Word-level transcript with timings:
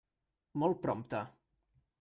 Molt 0.63 0.81
prompte. 0.87 1.23